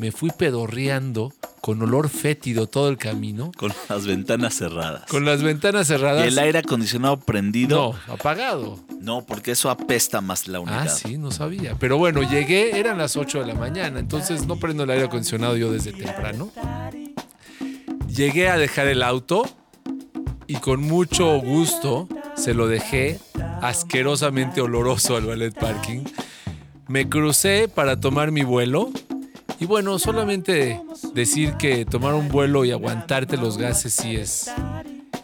[0.00, 1.30] me fui pedorreando
[1.60, 5.02] con olor fétido todo el camino, Con las ventanas cerradas.
[5.10, 6.26] con las ventanas y cerradas.
[6.26, 7.94] el aire acondicionado prendido.
[8.08, 8.78] No, apagado.
[8.98, 10.86] No, porque eso apesta más la unidad.
[10.86, 11.76] Ah, sí, no sabía.
[11.78, 15.54] Pero bueno, llegué, eran las 8 de la mañana, entonces no prendo el aire acondicionado
[15.58, 16.50] yo desde temprano.
[18.08, 19.42] Llegué a dejar el auto
[20.46, 23.20] y con mucho gusto se lo dejé
[23.60, 26.04] asquerosamente oloroso al ballet parking.
[26.88, 28.90] Me crucé para tomar mi vuelo
[29.60, 30.80] Y bueno, solamente
[31.12, 34.50] decir que tomar un vuelo y aguantarte los gases sí es,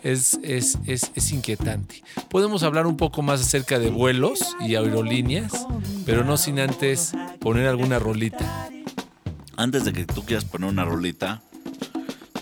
[0.03, 2.03] es, es, es, inquietante.
[2.29, 5.67] Podemos hablar un poco más acerca de vuelos y aerolíneas,
[6.05, 8.69] pero no sin antes poner alguna rolita.
[9.57, 11.41] Antes de que tú quieras poner una rolita,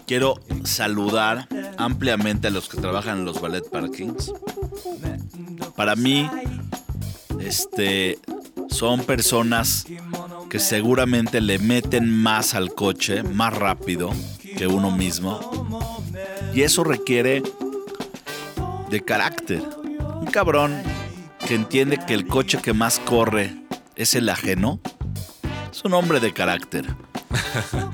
[0.04, 4.32] quiero saludar ampliamente a los que trabajan en los ballet parkings.
[5.76, 6.28] Para mí,
[7.38, 8.18] este,
[8.68, 9.86] son personas
[10.54, 14.12] que seguramente le meten más al coche, más rápido
[14.56, 15.40] que uno mismo.
[16.54, 17.42] Y eso requiere
[18.88, 19.64] de carácter.
[20.20, 20.80] Un cabrón
[21.44, 23.52] que entiende que el coche que más corre
[23.96, 24.78] es el ajeno.
[25.72, 26.86] Es un hombre de carácter.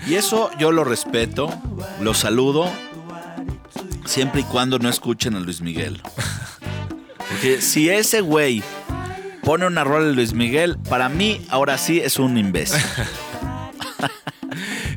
[0.06, 1.48] Y eso yo lo respeto,
[2.02, 2.70] lo saludo,
[4.04, 6.02] siempre y cuando no escuchen a Luis Miguel.
[7.16, 8.62] Porque si ese güey
[9.42, 12.80] pone una rola de Luis Miguel, para mí ahora sí es un imbécil.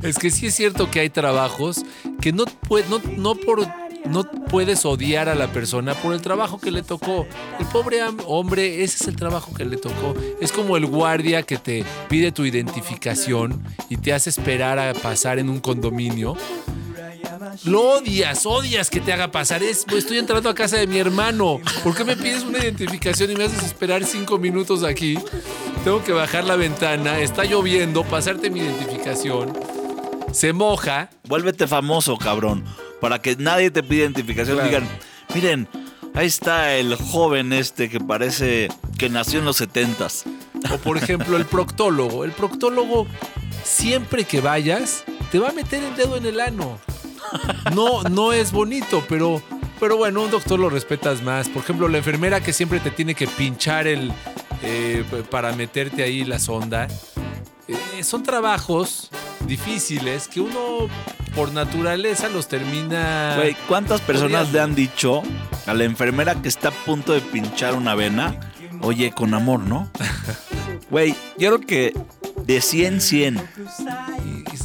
[0.04, 1.86] Es que sí es cierto que hay trabajos
[2.20, 2.44] que no,
[2.90, 3.66] no, no por,
[4.06, 7.26] no puedes odiar a la persona por el trabajo que le tocó.
[7.58, 10.14] El pobre hombre, ese es el trabajo que le tocó.
[10.42, 15.40] Es como el guardia que te pide tu identificación y te hace esperar a pasar
[15.40, 16.36] en un condominio.
[17.66, 19.64] Lo odias, odias que te haga pasar.
[19.64, 21.60] Es, pues, estoy entrando a casa de mi hermano.
[21.84, 25.18] ¿Por qué me pides una identificación y me haces esperar cinco minutos aquí?
[25.84, 29.54] Tengo que bajar la ventana, está lloviendo, pasarte mi identificación.
[30.32, 31.10] Se moja.
[31.28, 32.64] Vuélvete famoso, cabrón.
[33.00, 34.58] Para que nadie te pida identificación.
[34.58, 34.70] Claro.
[34.70, 34.90] Digan,
[35.36, 35.68] miren,
[36.16, 40.24] ahí está el joven este que parece que nació en los setentas.
[40.72, 42.24] O por ejemplo, el proctólogo.
[42.24, 43.06] El proctólogo,
[43.64, 46.80] siempre que vayas, te va a meter el dedo en el ano.
[47.74, 49.42] No, no es bonito, pero,
[49.80, 51.50] pero bueno, un doctor lo respetas más.
[51.50, 54.12] Por ejemplo, la enfermera que siempre te tiene que pinchar el
[54.62, 56.88] eh, para meterte ahí la sonda.
[57.68, 59.10] Eh, son trabajos
[59.46, 60.88] difíciles que uno
[61.36, 63.36] por naturaleza los termina.
[63.38, 64.52] Güey, ¿cuántas personas odiando.
[64.52, 65.24] le han dicho
[65.66, 68.40] a la enfermera que está a punto de pinchar una vena?
[68.82, 69.90] Oye, con amor, ¿no?
[70.90, 71.94] Güey, yo creo que
[72.46, 73.50] de 100, 100.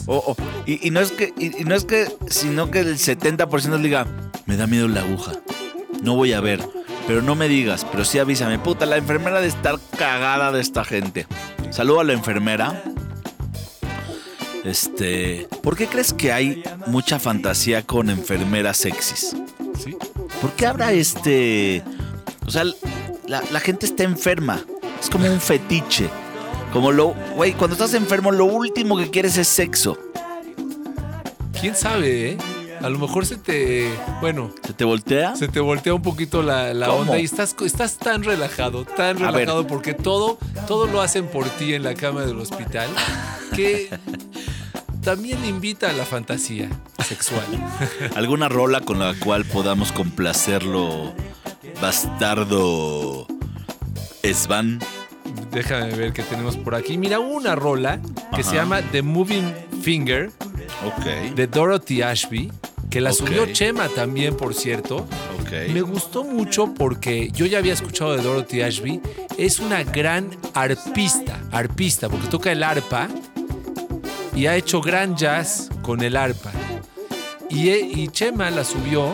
[0.09, 0.37] O- o-
[0.67, 3.83] y, y no es que, y, y no es que, sino que el 70% le
[3.83, 4.07] diga,
[4.47, 5.33] me da miedo la aguja.
[6.03, 6.61] No voy a ver.
[7.07, 8.59] Pero no me digas, pero sí avísame.
[8.59, 11.27] Puta, la enfermera de estar cagada de esta gente.
[11.71, 12.83] Saludo a la enfermera.
[14.65, 15.49] Este.
[15.63, 19.37] ¿Por qué crees que hay mucha fantasía con enfermeras sexys?
[19.83, 19.97] ¿Sí?
[20.41, 21.83] ¿Por qué habrá este.?
[22.47, 22.65] O sea,
[23.27, 24.61] la, la gente está enferma.
[25.01, 26.09] Es como un fetiche.
[26.73, 27.15] Como lo.
[27.35, 29.99] Güey, cuando estás enfermo, lo último que quieres es sexo.
[31.61, 32.39] ¿Quién sabe, eh?
[32.81, 33.91] A lo mejor se te.
[34.21, 35.35] Bueno, ¿Se te voltea?
[35.35, 39.31] se te voltea un poquito la, la onda y estás, estás tan relajado, tan A
[39.33, 39.41] ver.
[39.41, 40.39] relajado porque todo,
[40.69, 42.89] todo lo hacen por ti en la cama del hospital
[43.57, 43.91] que
[45.03, 46.69] también invita a la fantasía
[47.05, 47.43] sexual.
[48.15, 51.13] ¿Alguna rola con la cual podamos complacerlo,
[51.83, 53.27] bastardo
[54.23, 54.79] Svan?
[55.59, 56.97] Déjame ver qué tenemos por aquí.
[56.99, 58.01] Mira, una rola
[58.35, 58.51] que Ajá.
[58.51, 59.53] se llama The Moving
[59.83, 60.31] Finger
[61.35, 62.53] de Dorothy Ashby,
[62.91, 65.07] que la subió Chema también, por cierto.
[65.73, 69.01] Me gustó mucho porque yo ya había escuchado de Dorothy Ashby.
[69.37, 73.09] Es una gran arpista, arpista, porque toca el arpa
[74.37, 76.53] y ha hecho gran jazz con el arpa.
[77.51, 79.13] Y, e- y Chema la subió,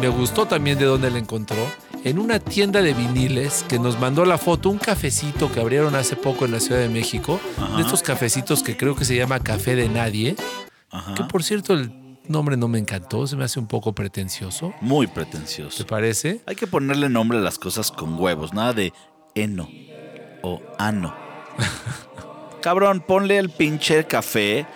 [0.00, 1.64] me gustó también de dónde la encontró,
[2.04, 6.16] en una tienda de viniles que nos mandó la foto, un cafecito que abrieron hace
[6.16, 7.76] poco en la Ciudad de México, Ajá.
[7.76, 10.36] de estos cafecitos que creo que se llama Café de Nadie,
[10.90, 11.14] Ajá.
[11.14, 11.92] que por cierto el
[12.28, 14.74] nombre no me encantó, se me hace un poco pretencioso.
[14.80, 15.86] Muy ¿Te pretencioso.
[15.86, 16.40] parece?
[16.46, 18.92] Hay que ponerle nombre a las cosas con huevos, nada de
[19.34, 19.68] eno
[20.42, 21.14] o ano.
[22.60, 24.66] Cabrón, ponle el pinche café,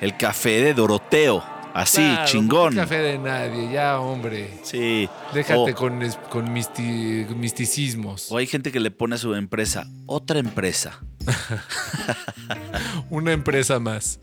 [0.00, 1.42] el café de Doroteo.
[1.76, 2.68] Así, Claro, chingón.
[2.72, 4.48] un café de nadie, ya, hombre.
[4.62, 5.08] Sí.
[5.34, 6.00] Déjate O- con,
[6.30, 8.32] con misti- misticismos.
[8.32, 10.98] O hay gente que le pone a su empresa otra empresa.
[13.10, 14.18] Una empresa más.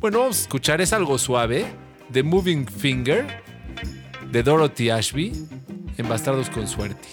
[0.00, 1.66] Bueno, vamos a escuchar, es algo suave.
[2.12, 3.42] The Moving Finger
[4.32, 5.32] de Dorothy Ashby
[5.98, 7.06] en Bastardos con Suerte.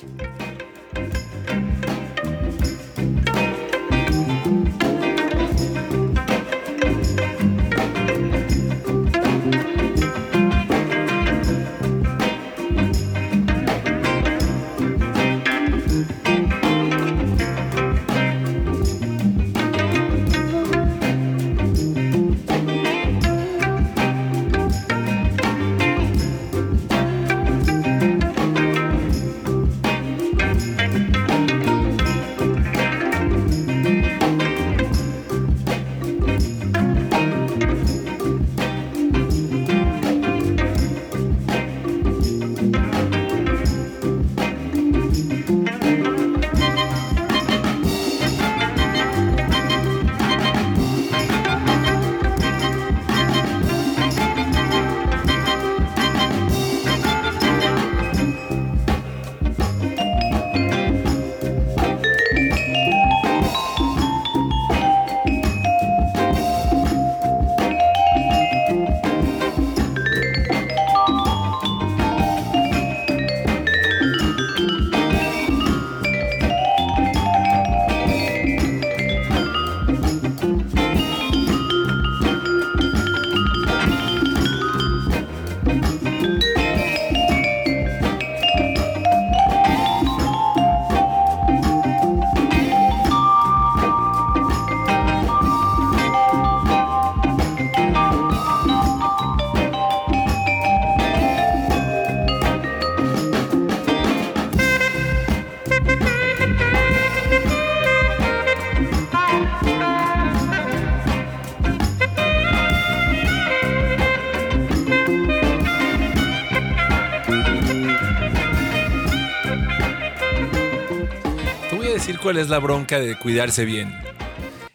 [122.26, 123.94] Cuál es la bronca de cuidarse bien.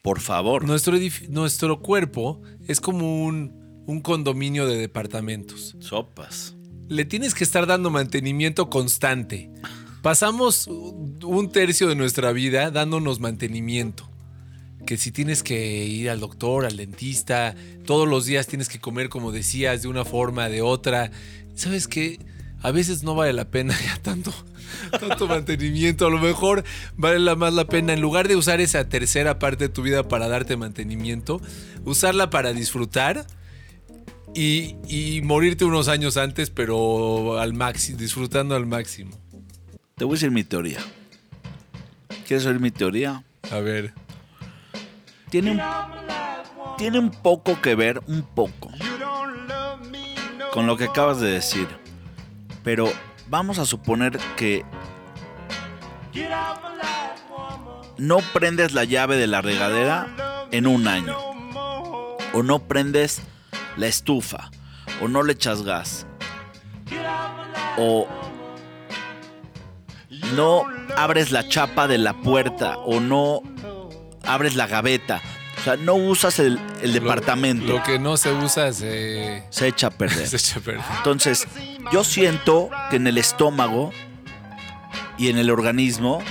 [0.03, 0.65] Por favor.
[0.65, 0.97] Nuestro,
[1.31, 5.75] nuestro cuerpo es como un, un condominio de departamentos.
[5.81, 6.55] Sopas.
[6.87, 9.51] Le tienes que estar dando mantenimiento constante.
[10.01, 14.09] Pasamos un tercio de nuestra vida dándonos mantenimiento.
[14.87, 19.09] Que si tienes que ir al doctor, al dentista, todos los días tienes que comer
[19.09, 21.11] como decías, de una forma, de otra.
[21.57, 22.21] ¿Sabes qué?
[22.63, 24.33] A veces no vale la pena ya tanto,
[25.01, 26.07] tanto mantenimiento.
[26.07, 26.65] A lo mejor
[26.97, 30.07] vale la- más la pena, en lugar de usar esa tercera parte de tu vida
[30.09, 31.41] para darte mantenimiento,
[31.85, 33.27] usarla para disfrutar
[34.35, 39.11] y, y morirte unos años antes, pero al máximo, disfrutando al máximo.
[39.97, 40.79] Te voy a decir mi teoría.
[42.27, 43.25] ¿Quieres oír mi teoría?
[43.51, 43.93] A ver.
[45.31, 45.61] Tiene un,
[46.79, 48.71] tiene un poco que ver, un poco,
[50.53, 51.69] con lo que acabas de decir.
[52.65, 52.91] Pero
[53.31, 54.65] vamos a suponer que
[57.97, 61.17] no prendes la llave de la regadera en un año.
[62.33, 63.23] O no prendes
[63.77, 64.51] la estufa.
[65.01, 66.07] O no le echas gas.
[67.79, 68.09] O
[70.35, 70.65] no
[70.97, 72.79] abres la chapa de la puerta.
[72.79, 73.43] O no
[74.25, 75.21] abres la gaveta.
[75.61, 77.67] O sea, no usas el, el departamento.
[77.67, 80.27] Lo, lo que no se usa se, se echa a perder.
[80.29, 80.85] se echa a perder.
[80.97, 81.47] Entonces,
[81.93, 83.93] yo siento que en el estómago
[85.19, 86.23] y en el organismo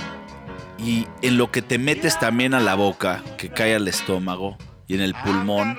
[0.78, 4.56] y en lo que te metes también a la boca, que cae al estómago
[4.88, 5.78] y en el pulmón,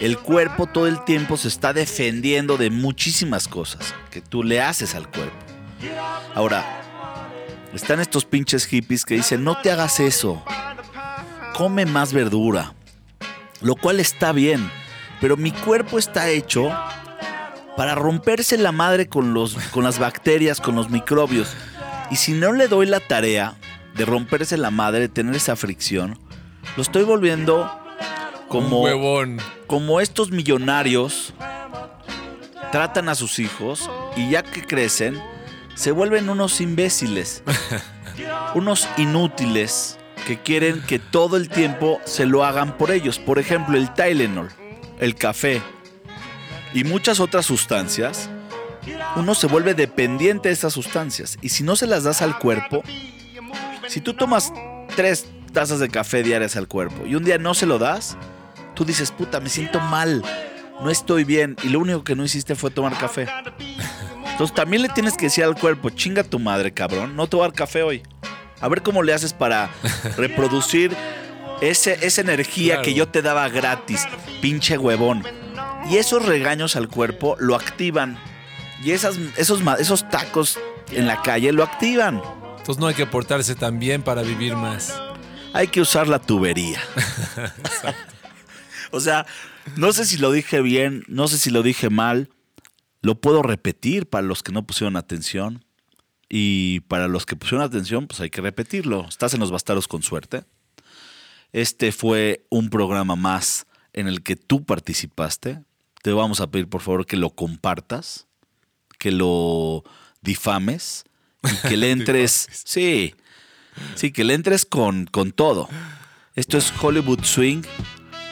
[0.00, 4.94] el cuerpo todo el tiempo se está defendiendo de muchísimas cosas que tú le haces
[4.94, 5.36] al cuerpo.
[6.34, 6.82] Ahora,
[7.72, 10.44] están estos pinches hippies que dicen, no te hagas eso,
[11.56, 12.74] come más verdura,
[13.60, 14.70] lo cual está bien,
[15.20, 16.70] pero mi cuerpo está hecho
[17.76, 21.54] para romperse la madre con, los, con las bacterias, con los microbios.
[22.10, 23.54] Y si no le doy la tarea
[23.94, 26.18] de romperse la madre, de tener esa fricción,
[26.76, 27.70] lo estoy volviendo
[28.48, 29.38] como, huevón.
[29.66, 31.34] como estos millonarios
[32.70, 35.22] tratan a sus hijos y ya que crecen,
[35.74, 37.42] se vuelven unos imbéciles,
[38.54, 43.18] unos inútiles que quieren que todo el tiempo se lo hagan por ellos.
[43.18, 44.50] Por ejemplo, el Tylenol,
[44.98, 45.62] el café
[46.74, 48.30] y muchas otras sustancias,
[49.16, 51.38] uno se vuelve dependiente de esas sustancias.
[51.42, 52.82] Y si no se las das al cuerpo,
[53.88, 54.52] si tú tomas
[54.96, 58.16] tres tazas de café diarias al cuerpo y un día no se lo das,
[58.74, 60.22] tú dices, puta, me siento mal,
[60.80, 63.28] no estoy bien y lo único que no hiciste fue tomar café.
[64.32, 67.82] Entonces también le tienes que decir al cuerpo, chinga tu madre, cabrón, no dar café
[67.82, 68.02] hoy.
[68.62, 69.70] A ver cómo le haces para
[70.16, 70.96] reproducir
[71.60, 72.84] ese, esa energía Claro.
[72.84, 74.06] que yo te daba gratis,
[74.40, 75.24] pinche huevón.
[75.90, 78.16] Y esos regaños al cuerpo lo activan.
[78.82, 80.58] Y esas, esos, esos tacos
[80.92, 82.22] en la calle lo activan.
[82.58, 84.94] Entonces no hay que portarse tan bien para vivir más.
[85.52, 86.80] Hay que usar la tubería.
[88.90, 89.26] o sea,
[89.76, 92.30] no sé si lo dije bien, no sé si lo dije mal.
[93.00, 95.64] Lo puedo repetir para los que no pusieron atención.
[96.34, 99.06] Y para los que pusieron atención, pues hay que repetirlo.
[99.06, 100.44] Estás en los bastardos con suerte.
[101.52, 105.62] Este fue un programa más en el que tú participaste.
[106.00, 108.28] Te vamos a pedir, por favor, que lo compartas,
[108.98, 109.84] que lo
[110.22, 111.04] difames
[111.42, 112.48] y que le entres.
[112.50, 113.14] sí,
[113.94, 115.68] sí, que le entres con, con todo.
[116.34, 117.60] Esto es Hollywood Swing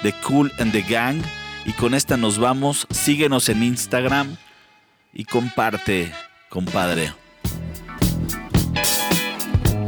[0.03, 1.21] de Cool and the Gang.
[1.67, 2.87] Y con esta nos vamos.
[2.89, 4.39] Síguenos en Instagram
[5.13, 6.15] y comparte,
[6.49, 7.20] compadre.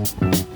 [0.04, 0.51] Thank you.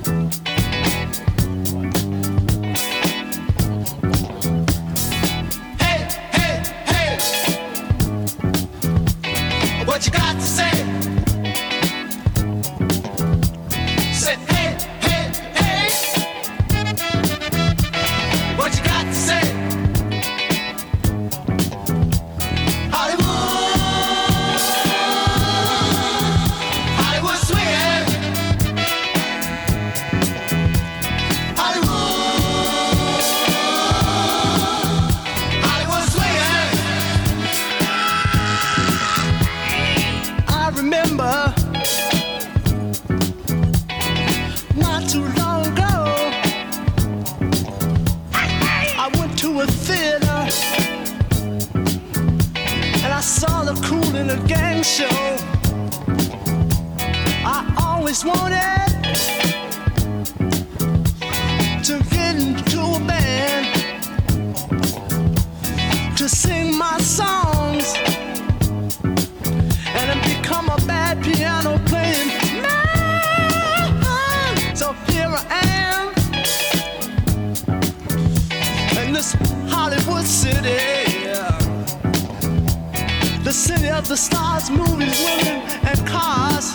[84.08, 86.74] the stars, movies, women, and cars.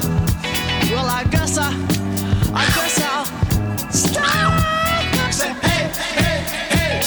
[0.91, 1.69] Well, I guess I,
[2.53, 3.25] I guess I'll
[3.89, 5.31] stop.
[5.31, 7.01] Say, hey, hey, hey,